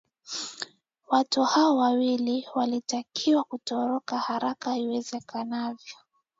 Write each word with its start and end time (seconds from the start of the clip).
watu 1.07 1.43
hao 1.43 1.77
wawili 1.77 2.47
walitakiwa 2.55 3.43
kutoroka 3.43 4.17
haraka 4.17 4.77
iwezekanavyo 4.77 5.95